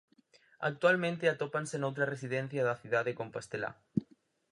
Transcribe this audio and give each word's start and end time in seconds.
Actualmente 0.69 1.25
atópanse 1.33 1.75
noutra 1.79 2.09
residencia 2.13 2.61
da 2.67 2.79
cidade 2.81 3.17
compostelá. 3.21 3.71